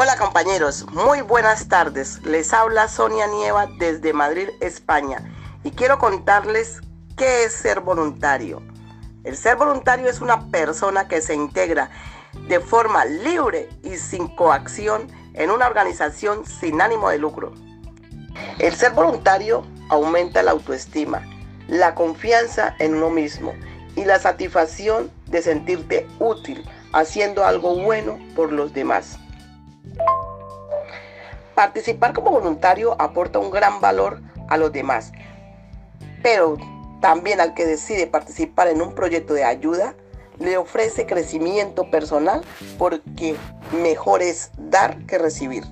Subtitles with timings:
[0.00, 2.22] Hola compañeros, muy buenas tardes.
[2.22, 5.18] Les habla Sonia Nieva desde Madrid, España.
[5.64, 6.78] Y quiero contarles
[7.16, 8.62] qué es ser voluntario.
[9.24, 11.90] El ser voluntario es una persona que se integra
[12.46, 17.52] de forma libre y sin coacción en una organización sin ánimo de lucro.
[18.60, 21.28] El ser voluntario aumenta la autoestima,
[21.66, 23.52] la confianza en uno mismo
[23.96, 29.18] y la satisfacción de sentirte útil haciendo algo bueno por los demás.
[31.58, 35.10] Participar como voluntario aporta un gran valor a los demás,
[36.22, 36.56] pero
[37.00, 39.96] también al que decide participar en un proyecto de ayuda,
[40.38, 42.42] le ofrece crecimiento personal
[42.78, 43.34] porque
[43.82, 45.64] mejor es dar que recibir.